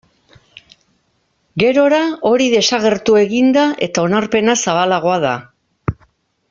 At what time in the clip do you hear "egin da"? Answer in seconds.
3.23-3.69